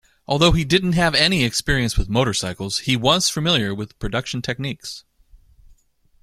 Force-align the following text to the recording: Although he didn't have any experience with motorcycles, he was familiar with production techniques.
Although 0.27 0.53
he 0.53 0.65
didn't 0.65 0.93
have 0.93 1.13
any 1.13 1.43
experience 1.43 1.95
with 1.95 2.09
motorcycles, 2.09 2.79
he 2.79 2.97
was 2.97 3.29
familiar 3.29 3.71
with 3.75 3.99
production 3.99 4.41
techniques. 4.41 5.03